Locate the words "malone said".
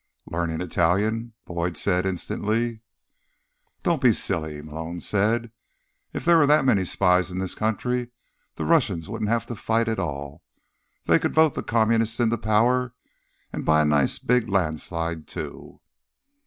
4.63-5.51